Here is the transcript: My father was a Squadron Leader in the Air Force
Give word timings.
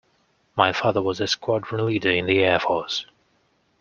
My 0.55 0.73
father 0.73 0.99
was 0.99 1.21
a 1.21 1.27
Squadron 1.27 1.85
Leader 1.85 2.09
in 2.09 2.25
the 2.25 2.39
Air 2.43 2.59
Force 2.59 3.05